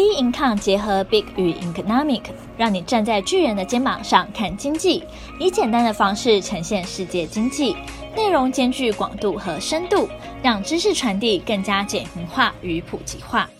[0.00, 2.22] B Income 结合 Big 与 Economic，
[2.56, 5.04] 让你站在巨人的肩膀上看经济，
[5.38, 7.76] 以简单的方式呈现世界经济，
[8.16, 10.08] 内容兼具广度和深度，
[10.42, 13.50] 让知识传递更加简明化与普及化。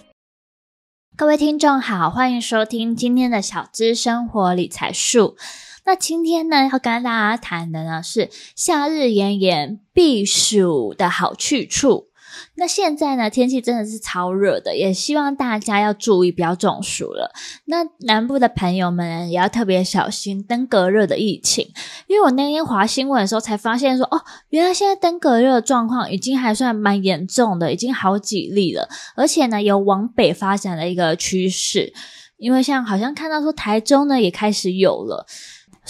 [1.15, 5.37] 各位听众好，欢迎收听今天的小资生活理财树。
[5.85, 12.07] 那今天呢，要跟大家谈的呢是夏日炎炎避暑的好去处。
[12.55, 17.33] 那现在呢，天气真的是超热的，也希望大家要注意不要中暑了。
[17.67, 21.73] 那南部的朋友们也要特别小心登革热的疫情，
[22.07, 31.93] 因为我那天滑新闻的时候才发现说，哦，原来现在登革热的状况已经还算蛮严重的，已经好几例了，而且呢有往北发展的一个趋势，
[32.37, 35.27] 因为像好像看到说台中呢也开始有了。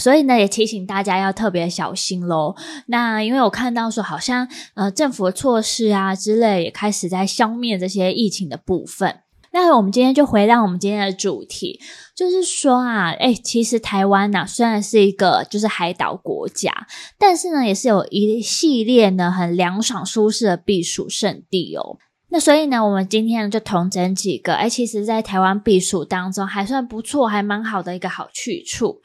[0.01, 2.55] 所以呢，也提醒大家要特别小心喽。
[2.87, 9.19] 那因为我看到说，好像呃政府的措施啊之类，也开始在消灭这些疫情的部分。
[9.53, 11.79] 那我们今天就回到我们今天的主题，
[12.15, 16.71] 就是说啊，诶，其实台湾呢，虽然是一个就是海岛国家，
[17.19, 21.97] 但是呢，也是有一系列呢很凉爽舒适的避暑胜地哦。
[22.29, 29.01] 那所以呢，我们今天就同整几个，诶，其实在台湾避暑当中还算不错，还蛮好的一个好去处。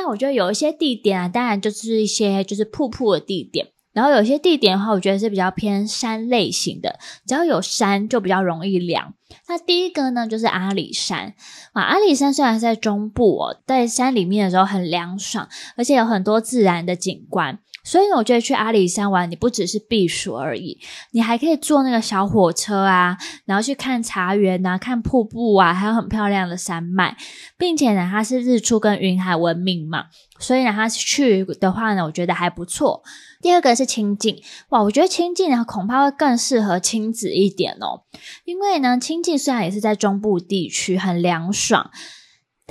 [0.00, 9.12] 那我觉得有一些地点啊，当然就是一些就是瀑布的地点，然后有些地点的话，我觉得是比较偏山类型的，只要有山就比较容易凉。
[9.48, 11.34] 那第一个呢，就是阿里山
[11.72, 17.58] 啊，阿里山虽然是在中部哦，在山里面的时候很凉爽，而且有很多自然的景观。
[17.84, 20.78] 所以我觉得去阿里山玩，你不只是避暑而已，
[21.12, 27.16] 你还可以坐那个小火车啊，然后去看茶园啊，看瀑布啊，还有很漂亮的山脉，
[27.56, 30.04] 并且呢，它是日出跟云海闻名嘛，
[30.38, 33.02] 所以呢，它去的话呢，我觉得还不错。
[33.40, 38.02] 第二个是清境，哇，我觉得清境呢，恐怕会更适合亲子一点哦，
[38.44, 41.90] 因为呢，清境虽然也是在中部地区，很凉爽。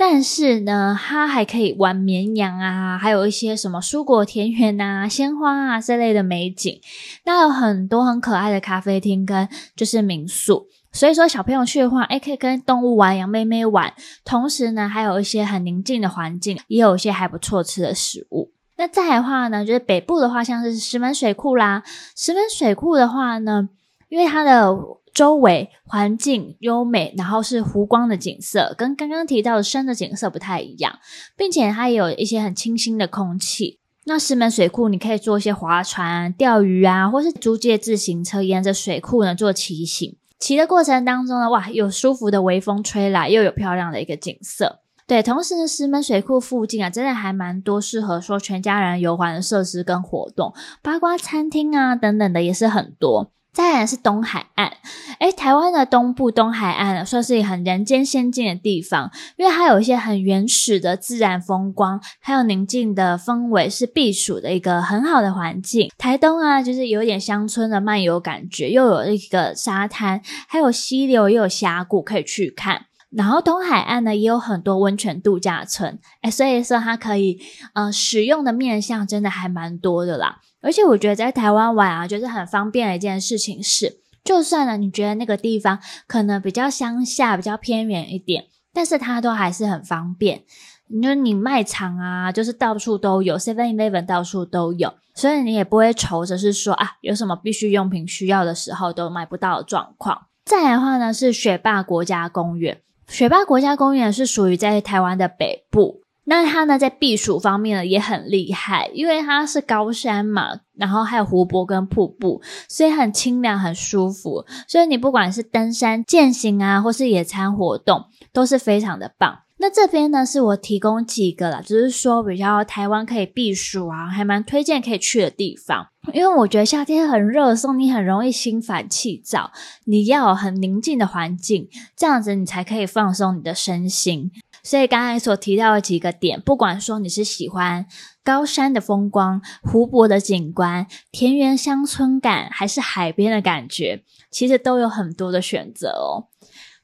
[0.00, 6.80] 但是呢，它还可以玩绵羊啊，还有一些什么蔬果田园啊、鲜花啊这类的美景。
[7.24, 13.92] 那有很多很可爱的咖啡厅跟就是民宿，所以说小朋友去的话，诶，可以跟动物玩、羊妹妹玩，
[14.24, 18.52] 同时呢，还有一些很宁静的环境，也有一些还不错吃的食物。
[18.78, 21.82] 那再的话呢，就是北部的话，像是石门水库啦，
[22.16, 23.68] 石门水库的话呢，
[24.08, 24.72] 因为它的
[25.12, 31.00] 周围环境优美，然后是湖光的景色，跟刚刚提到的山的景色不太一样，
[31.36, 33.80] 并且它也有一些很清新的空气。
[34.04, 40.16] 那石门水库，你可以做一些划船、钓鱼啊，或是租借自行车沿着水库呢做骑行。
[40.38, 44.78] 骑的过程当中呢，哇，有舒服的微风吹来，又有漂亮的一个景色。
[45.08, 50.52] 对，同时呢，石门水库附近啊，真的还蛮多适合说全家人游玩的设施跟活动，
[50.82, 53.32] 八卦餐厅啊等等的也是很多。
[53.50, 54.70] 再来是东海岸，
[55.18, 65.90] 诶，台湾的东部东海岸算是很人间仙境的地方，因为它有一些很原始的自然风光，还有宁静的氛围，是避暑的一个很好的环境。
[65.96, 72.82] 台东啊，就是有点乡村的漫游感觉，又有一个沙滩，还有溪流，又有峡谷可以去看。
[73.10, 77.40] 然后东海岸呢，也有很多温泉度假村，诶，所以说它可以，
[77.72, 80.40] 呃，使用的面向真的还蛮多的啦。
[80.60, 90.42] 而且我觉得在台湾玩啊，就是很方便的一件事情是，就算呢你觉得那个地方可能比较乡下、比较偏远一点，但是它都还是很方便。
[90.88, 100.26] 你说你卖场啊，就是到处都有，Seven Eleven 到处都有，所以你也不会愁着是说啊，有什么必需用品需要的时候都买不到的状况。
[100.44, 102.80] 再来的话呢，是雪霸国家公园。
[103.08, 106.02] 雪霸国家公园是属于在台湾的北部。
[106.24, 114.44] 那它呢，在避暑方面呢也很厉害，因为它是高山嘛，然后还有湖泊跟瀑布，所以很清凉、很舒服。
[114.68, 119.38] 所以你不管是登山、健行啊，或是野餐活动，都是非常的棒。
[119.60, 125.88] 那这边呢，是我提供几个啦，就是说比较台湾可以避暑啊，还蛮推荐可以去的地方。
[126.12, 129.50] 因为我觉得夏天很热的时候，你很容易心烦气躁，
[129.84, 134.30] 你要有很宁静的环境，这样子你才可以放松你的身心。
[134.62, 137.86] 所以刚才所提到的几个点，不管说你是喜欢
[138.24, 146.28] 高山的风光、湖泊的景观、田园乡村感，还是海边的感觉，其实都有很多的选择哦。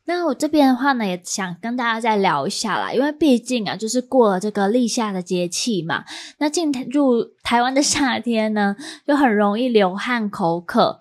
[0.06, 6.04] 那我这边的话呢，也想跟大家再聊一下啦，因为毕竟啊，就是过了这个立夏的节气嘛，
[6.38, 11.00] 那进入台湾的夏天呢，就很容易流汗口渴。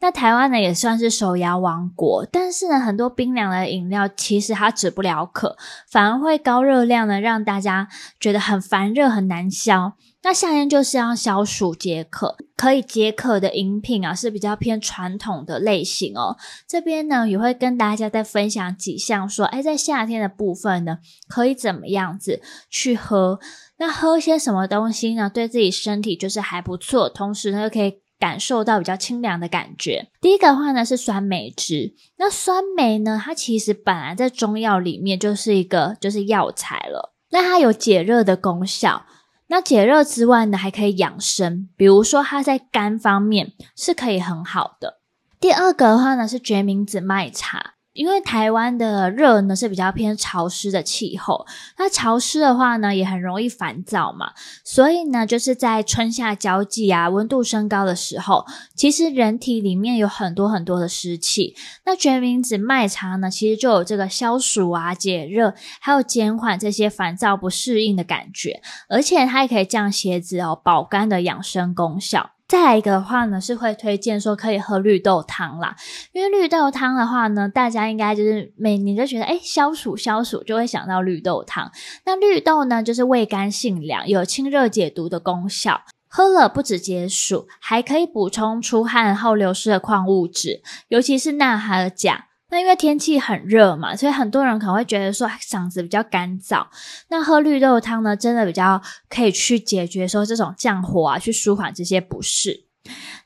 [0.00, 5.56] 那台湾呢，也算是手摇王国，但是呢，很多冰凉的饮料其实它止不了渴，
[5.90, 9.94] 反而会高热量呢，让大家觉得很烦热、很难消。
[10.28, 16.36] 那夏天就是要消暑解渴，可以解渴的饮品啊是比较偏传统的类型哦。
[16.68, 20.98] 这边呢也会跟大家再分享几项，说，哎，在夏天的部分呢，
[21.28, 23.40] 可以怎么样子去喝？
[23.78, 25.30] 那喝些什么东西呢？
[25.32, 30.10] 对自己身体就是还不错，同时呢又可以感受到比较清凉的感觉。
[30.20, 39.06] 第一个的话呢是酸梅汁，那酸梅呢，它其实本来在中药里面就是一个就是药材了，那它有解热的功效。
[39.48, 45.00] 那解热之外呢，还可以养生，比如说它在肝方面是可以很好的。
[45.40, 47.74] 第二个的话呢是决明子麦茶。
[47.92, 51.46] 因为台湾的热呢是比较偏潮湿的气候，
[51.78, 54.32] 那潮湿的话呢也很容易烦躁嘛，
[54.64, 58.46] 所以呢就是在春夏交际啊，温度升高的时候，
[58.76, 72.30] 其实人体里面有很多很多的湿气，那决明子麦茶呢其实就有这个消暑啊、解热，还有减缓这些烦躁不适应的感觉，而且它也可以降血脂哦、保肝的养生功效。
[72.48, 75.76] 再来一个的话呢，是会推荐说可以喝绿豆汤啦，
[76.12, 81.70] 因为绿豆汤的话呢，大家应该就是每年就觉得哎消暑消暑，就会想到绿豆汤。
[82.06, 92.27] 那绿豆呢，就是味甘性凉，有清热解毒的功效，喝了不止解暑，还可以补充出汗后流失的矿物质，尤其是钠和钾。
[92.50, 96.66] 那因为天气很热嘛，所以很多人可能会觉得说嗓子比较干燥。
[97.08, 102.64] 那喝绿豆汤呢，真的比较可以去解决说这种降火啊，去舒缓这些不适。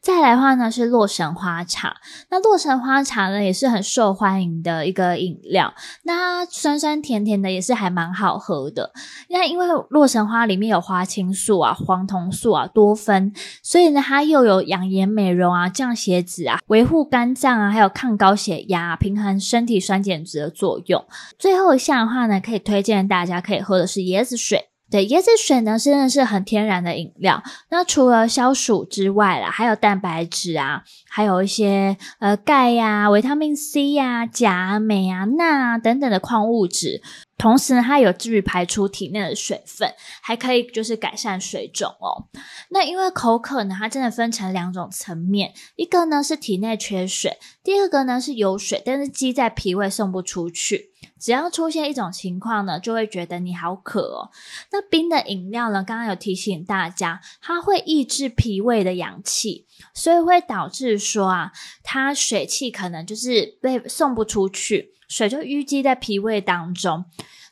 [0.03, 1.99] 再来的话呢，是洛神花茶。
[2.29, 5.73] 那洛神花茶呢，也是很受欢迎的一个饮料。
[6.03, 8.93] 那酸酸甜甜的，也是还蛮好喝的。
[9.29, 13.33] 那因为洛神花里面有花青素啊、黄酮素啊、多酚，
[13.63, 21.05] 所以呢，它又有养颜美容啊、降血脂啊、维护肝脏啊，还有抗高血压、平衡身体酸碱值的作用。
[21.39, 24.72] 最后一项的话呢，可以推荐大家可以喝的是椰子水。
[24.93, 27.43] 对，椰子水呢，真的是很天然的饮料。
[27.71, 37.01] 那除了消暑之外啦，还有蛋白质啊，还有一些呃钙呀、维他命 C 呀、钾啊、镁啊、钠啊等等的矿物质。
[37.39, 42.29] 同时呢，它有助于排出体内的水分，还可以就是改善水肿哦。
[42.69, 50.92] 那因为口渴呢，它真的分成两种层面，一个呢是体内缺水，第二个呢是有水，但是积在脾胃送不出去。
[51.23, 54.31] 只要出现一种情况呢，就会觉得你好渴哦。
[54.73, 59.65] 那冰的饮料呢，刚刚有提醒大家，它会抑制脾胃的阳气，
[59.95, 61.53] 所以会导致说啊，
[61.85, 64.95] 它水气可能就是被送不出去。
[65.07, 67.05] 水就淤积在脾胃当中，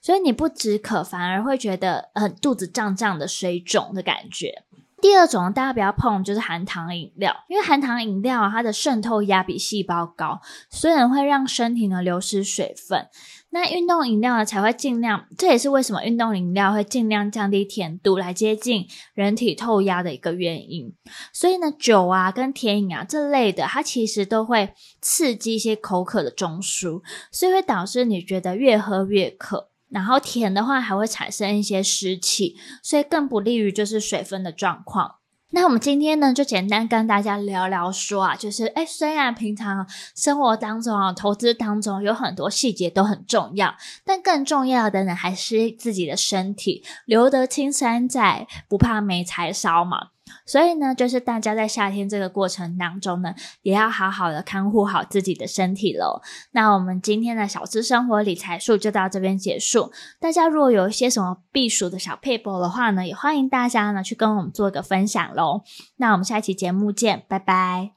[0.03, 4.65] 所以你不止渴，反而会觉得很、肚子胀胀的水肿的感觉。
[5.01, 13.09] 第二种大家不要碰，就是含糖饮料，因为含糖饮料啊，它的渗透压比细胞高，所以会让身体呢流失水分。
[13.53, 20.95] 那运动饮料呢才会尽量，这也是为什么运动饮料会尽量降低甜度来接近人体透压的一个原因。
[21.33, 29.70] 所以呢，酒啊跟甜饮啊这类的，它其实都会刺激一些口渴的中枢，所以会导致你觉得越喝越渴。
[29.91, 35.17] 然后甜的话还会产生一些湿气，所以更不利于就是水分的状况。
[35.53, 39.85] 那我们今天呢，就简单跟大家聊聊说啊，就是诶，虽然平常
[40.15, 50.11] 生活当中啊，投资当中有很多细节都很重要，但更重要的呢，还是自己的身体，留得青山在，不怕没柴烧嘛。
[50.47, 56.21] 所以呢，就是大家在夏天这个过程当中呢，也要好好的看护好自己的身体喽。
[56.53, 59.93] 那我们今天的小资生活理财术就到这边结束。
[60.19, 65.63] 大家如果有一些什么避暑的小撇步的话呢，也欢迎大家呢去跟我们做一个分享喽。
[65.97, 67.93] 那我们下一期节目见，拜拜。